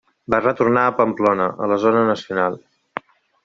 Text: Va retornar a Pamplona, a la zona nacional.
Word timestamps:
Va 0.33 0.37
retornar 0.45 0.85
a 0.85 0.93
Pamplona, 1.01 1.51
a 1.67 1.71
la 1.73 1.79
zona 1.87 2.03
nacional. 2.11 2.61